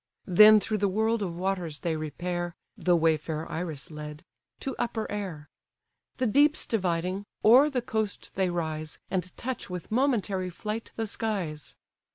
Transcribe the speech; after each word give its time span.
Then 0.25 0.59
through 0.59 0.79
the 0.79 0.87
world 0.87 1.21
of 1.21 1.37
waters 1.37 1.81
they 1.81 1.95
repair 1.95 2.55
(The 2.75 2.95
way 2.95 3.17
fair 3.17 3.47
Iris 3.51 3.91
led) 3.91 4.23
to 4.61 4.75
upper 4.79 5.05
air. 5.11 5.47
The 6.17 6.25
deeps 6.25 6.65
dividing, 6.65 7.27
o'er 7.45 7.69
the 7.69 7.83
coast 7.83 8.33
they 8.33 8.49
rise, 8.49 8.97
And 9.11 9.31
touch 9.37 9.69
with 9.69 9.91
momentary 9.91 10.49
flight 10.49 10.91
the 10.95 11.05
skies. 11.05 11.75